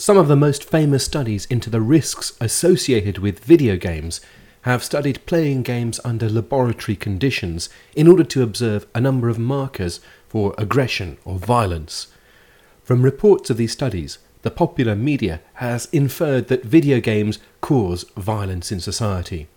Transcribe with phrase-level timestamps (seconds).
[0.00, 4.22] Some of the most famous studies into the risks associated with video games
[4.62, 10.00] have studied playing games under laboratory conditions in order to observe a number of markers
[10.26, 12.06] for aggression or violence.
[12.82, 18.72] From reports of these studies, the popular media has inferred that video games cause violence
[18.72, 19.48] in society.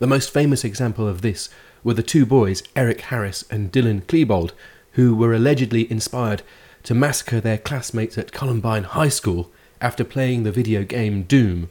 [0.00, 1.48] The most famous example of this
[1.84, 4.50] were the two boys, Eric Harris and Dylan Klebold,
[4.94, 6.42] who were allegedly inspired
[6.82, 9.52] to massacre their classmates at Columbine High School
[9.86, 11.68] after playing the video game Doom.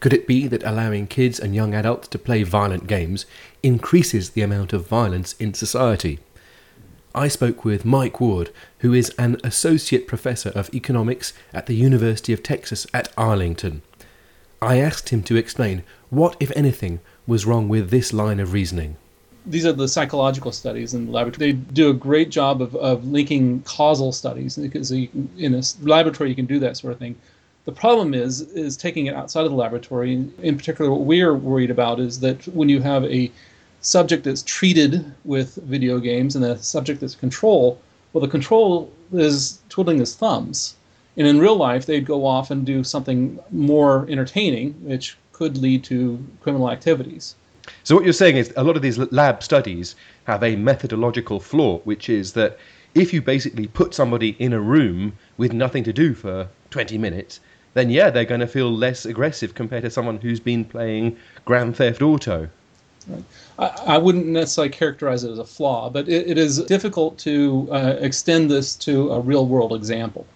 [0.00, 3.26] Could it be that allowing kids and young adults to play violent games
[3.62, 6.20] increases the amount of violence in society?
[7.14, 12.32] I spoke with Mike Ward, who is an associate professor of economics at the University
[12.32, 13.82] of Texas at Arlington.
[14.62, 18.96] I asked him to explain what, if anything, was wrong with this line of reasoning
[19.46, 21.52] these are the psychological studies in the laboratory.
[21.52, 26.34] They do a great job of, of linking causal studies because in a laboratory you
[26.34, 27.16] can do that sort of thing.
[27.64, 30.12] The problem is is taking it outside of the laboratory.
[30.42, 33.30] In particular, what we're worried about is that when you have a
[33.80, 37.78] subject that's treated with video games and a subject that's control,
[38.12, 40.74] well, the control is twiddling his thumbs,
[41.16, 45.84] and in real life they'd go off and do something more entertaining, which could lead
[45.84, 47.34] to criminal activities.
[47.82, 51.78] So what you're saying is a lot of these lab studies have a methodological flaw,
[51.80, 52.58] which is that
[52.94, 57.40] if you basically put somebody in a room with nothing to do for 20 minutes,
[57.74, 61.76] then yeah, they're going to feel less aggressive compared to someone who's been playing Grand
[61.76, 62.48] Theft Auto.
[63.06, 63.24] Right.
[63.58, 67.68] I, I, wouldn't necessarily characterize it as a flaw, but it, it is difficult to
[67.70, 70.26] uh, extend this to a real world example.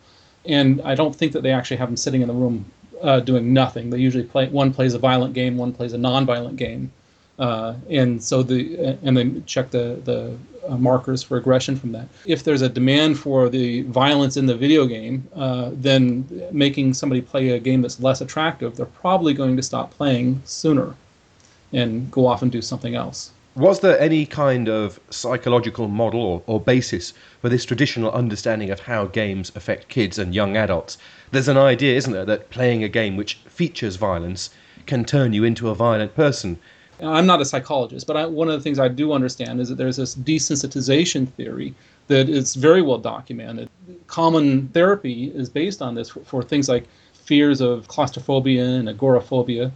[0.44, 2.66] And I don't think that they actually have them sitting in the room
[3.02, 3.88] uh, doing nothing.
[3.88, 6.92] They usually play one plays a violent game, one plays a non-violent game,
[7.38, 10.36] uh, and so the and then check the the
[10.68, 12.08] uh, markers for aggression from that.
[12.26, 17.22] If there's a demand for the violence in the video game, uh, then making somebody
[17.22, 20.94] play a game that's less attractive, they're probably going to stop playing sooner
[21.72, 23.30] and go off and do something else.
[23.54, 28.80] Was there any kind of psychological model or, or basis for this traditional understanding of
[28.80, 30.96] how games affect kids and young adults?
[31.32, 34.50] There's an idea, isn't there, that playing a game which features violence
[34.86, 36.58] can turn you into a violent person.
[37.00, 39.76] I'm not a psychologist, but I, one of the things I do understand is that
[39.76, 41.74] there's this desensitization theory
[42.08, 43.68] that is very well documented.
[44.06, 49.70] Common therapy is based on this for, for things like fears of claustrophobia and agoraphobia.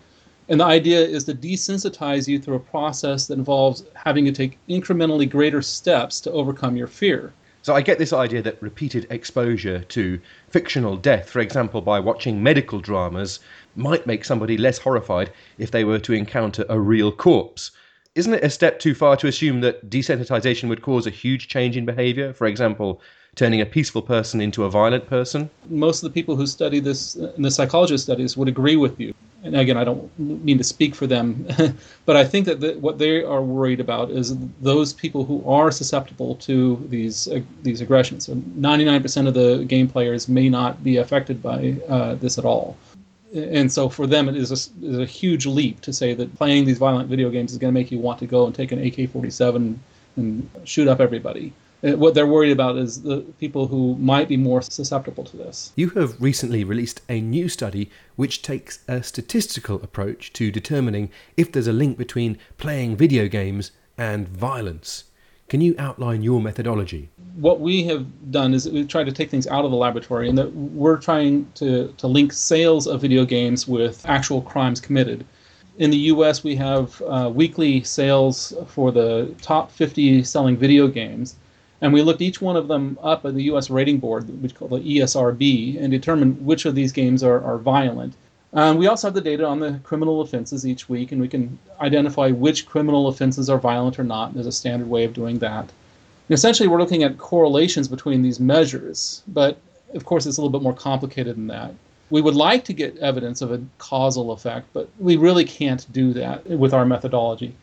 [0.48, 4.58] And the idea is to desensitize you through a process that involves having to take
[4.68, 7.32] incrementally greater steps to overcome your fear.
[7.62, 12.42] So I get this idea that repeated exposure to fictional death, for example, by watching
[12.42, 13.38] medical dramas,
[13.76, 17.70] might make somebody less horrified if they were to encounter a real corpse.
[18.16, 21.76] Isn't it a step too far to assume that desensitization would cause a huge change
[21.76, 22.32] in behavior?
[22.32, 23.00] For example,
[23.36, 25.48] turning a peaceful person into a violent person?
[25.68, 29.14] Most of the people who study this in the psychologist studies would agree with you
[29.44, 31.46] and again, I don't mean to speak for them,
[32.06, 35.70] but I think that the, what they are worried about is those people who are
[35.70, 38.26] susceptible to these uh, these aggressions.
[38.26, 42.76] So 99% of the game players may not be affected by uh, this at all,
[43.34, 46.64] and so for them it is a, is a huge leap to say that playing
[46.64, 48.78] these violent video games is going to make you want to go and take an
[48.78, 49.76] AK-47
[50.16, 51.52] and shoot up everybody.
[51.84, 55.72] Uh, what they're worried about is the people who might be more susceptible to this.
[55.74, 61.50] You have recently released a new study which takes a statistical approach to determining if
[61.50, 65.04] there's a link between playing video games and violence.
[65.48, 67.10] Can you outline your methodology?
[67.34, 70.38] What we have done is we've tried to take things out of the laboratory and
[70.38, 75.26] that we're trying to, to link sales of video games with actual crimes committed.
[75.78, 81.36] In the US, we have uh, weekly sales for the top 50 selling video games
[81.82, 83.68] and we looked each one of them up at the U.S.
[83.68, 88.14] rating board, which called the ESRB, and determined which of these games are, are violent.
[88.54, 91.58] Um, we also have the data on the criminal offenses each week, and we can
[91.80, 94.32] identify which criminal offenses are violent or not.
[94.32, 95.62] There's a standard way of doing that.
[96.28, 99.58] And essentially, we're looking at correlations between these measures, but
[99.94, 101.74] of course, it's a little bit more complicated than that.
[102.10, 106.12] We would like to get evidence of a causal effect, but we really can't do
[106.12, 107.54] that with our methodology.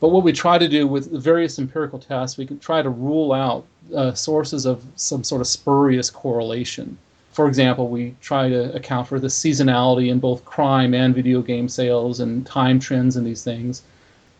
[0.00, 3.32] But what we try to do with various empirical tests, we can try to rule
[3.32, 3.64] out
[3.94, 6.96] uh, sources of some sort of spurious correlation.
[7.32, 11.68] For example, we try to account for the seasonality in both crime and video game
[11.68, 13.82] sales and time trends and these things.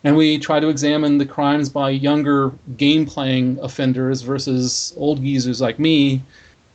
[0.03, 5.59] And we try to examine the crimes by younger game playing offenders versus old geezers
[5.59, 6.21] like me.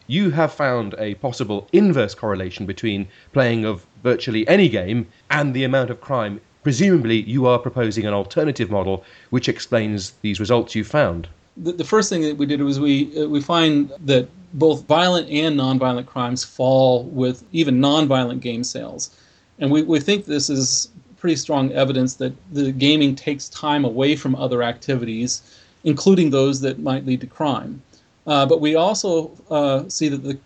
[0.06, 5.64] You have found a possible inverse correlation between playing of virtually any game and the
[5.64, 10.82] amount of crime Presumably, you are proposing an alternative model which explains these results you
[10.82, 11.28] found.
[11.58, 15.28] The, the first thing that we did was we uh, we find that both violent
[15.28, 19.10] and nonviolent crimes fall with even nonviolent game sales,
[19.58, 20.88] and we, we think this is
[21.18, 25.42] pretty strong evidence that the gaming takes time away from other activities,
[25.84, 27.82] including those that might lead to crime.
[28.26, 30.38] Uh, but we also uh, see that the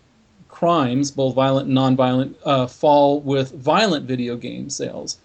[0.48, 5.18] crimes, both violent and nonviolent, uh, fall with violent video game sales,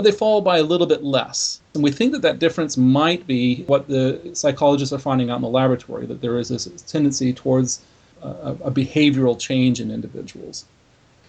[0.00, 1.60] but they fall by a little bit less.
[1.74, 5.42] And we think that that difference might be what the psychologists are finding out in
[5.42, 7.82] the laboratory that there is this tendency towards
[8.22, 10.64] a, a behavioral change in individuals.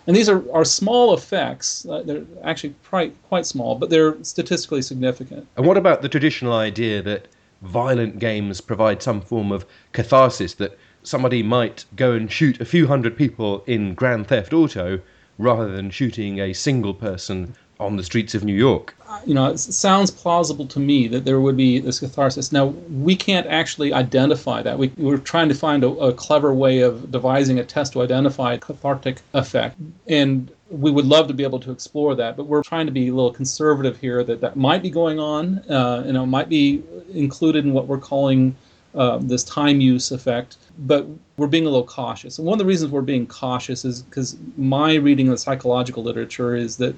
[0.07, 1.85] And these are, are small effects.
[1.85, 5.45] Uh, they're actually quite, quite small, but they're statistically significant.
[5.57, 7.27] And what about the traditional idea that
[7.63, 12.87] violent games provide some form of catharsis, that somebody might go and shoot a few
[12.87, 15.01] hundred people in Grand Theft Auto
[15.37, 18.95] rather than shooting a single person on the streets of New York.
[19.25, 22.51] You know, it sounds plausible to me that there would be this catharsis.
[22.51, 22.67] Now,
[23.07, 24.77] we can't actually identify that.
[24.77, 28.57] We, we're trying to find a, a clever way of devising a test to identify
[28.57, 29.77] cathartic effect.
[30.07, 33.09] And we would love to be able to explore that, but we're trying to be
[33.09, 36.81] a little conservative here that that might be going on, uh, you know, might be
[37.13, 38.55] included in what we're calling
[38.95, 41.05] uh, this time use effect, but
[41.37, 42.37] we're being a little cautious.
[42.37, 46.03] And one of the reasons we're being cautious is because my reading of the psychological
[46.03, 46.95] literature is that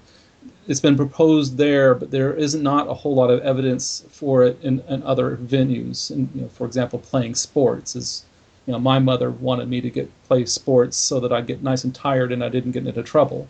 [0.68, 4.58] it's been proposed there, but there is not a whole lot of evidence for it
[4.62, 6.10] in, in other venues.
[6.10, 8.26] And you know, for example, playing sports is,
[8.66, 11.84] you know, my mother wanted me to get play sports so that I'd get nice
[11.84, 13.48] and tired and I didn't get into trouble.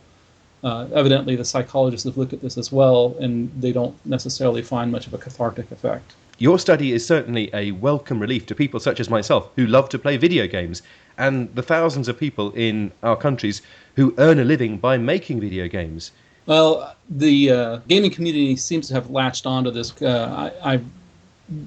[0.63, 4.91] Uh, evidently, the psychologists have looked at this as well, and they don't necessarily find
[4.91, 6.15] much of a cathartic effect.
[6.39, 9.99] Your study is certainly a welcome relief to people such as myself who love to
[9.99, 10.81] play video games,
[11.17, 13.61] and the thousands of people in our countries
[13.97, 16.11] who earn a living by making video games.
[16.45, 20.01] Well, the uh, gaming community seems to have latched onto this.
[20.01, 20.85] Uh, I, have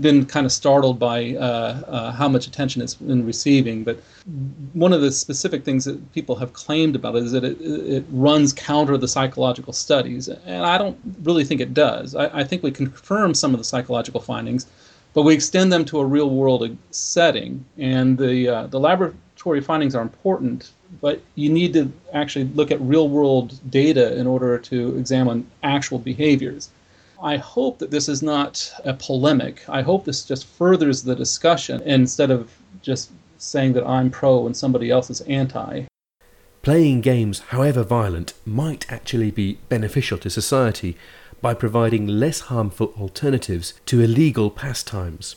[0.01, 4.01] been kind of startled by uh, uh, how much attention it's been receiving, but
[4.73, 8.05] one of the specific things that people have claimed about it is that it, it
[8.11, 12.15] runs counter the psychological studies, and I don't really think it does.
[12.15, 14.67] I, I think we confirm some of the psychological findings,
[15.15, 19.95] but we extend them to a real world setting, and the uh, the laboratory findings
[19.95, 24.97] are important but you need to actually look at real world data in order to
[24.97, 26.71] examine actual behaviors.
[27.23, 29.63] I hope that this is not a polemic.
[29.69, 32.51] I hope this just furthers the discussion instead of
[32.83, 35.85] just saying that I'm pro and somebody else is anti.
[36.63, 40.97] Playing games, however violent, might actually be beneficial to society
[41.41, 45.37] by providing less harmful alternatives to illegal pastimes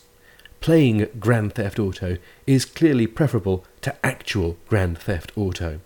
[0.62, 5.80] playing Grand Theft Auto is clearly preferable to actual Grand Theft Auto.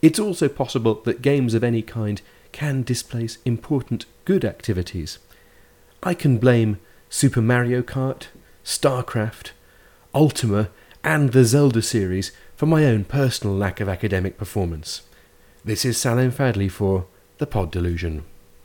[0.00, 2.20] It's also possible that games of any kind
[2.50, 5.18] can displace important good activities.
[6.02, 6.78] I can blame
[7.08, 8.26] Super Mario Kart,
[8.64, 9.52] StarCraft,
[10.14, 10.70] Ultima,
[11.04, 15.02] and the Zelda series for my own personal lack of academic performance.
[15.64, 17.06] This is Salim Fadli for
[17.38, 18.24] The Pod Delusion.